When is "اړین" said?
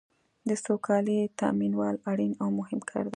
2.11-2.33